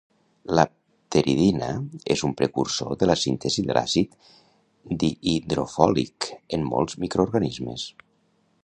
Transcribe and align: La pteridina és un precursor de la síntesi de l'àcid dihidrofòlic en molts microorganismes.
La 0.59 0.63
pteridina 0.69 1.67
és 2.15 2.23
un 2.29 2.33
precursor 2.39 2.95
de 3.03 3.09
la 3.11 3.17
síntesi 3.25 3.67
de 3.69 3.77
l'àcid 3.79 4.17
dihidrofòlic 5.05 6.31
en 6.59 6.69
molts 6.73 7.01
microorganismes. 7.07 7.91